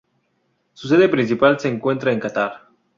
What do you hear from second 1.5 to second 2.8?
se encuentra en Qatar.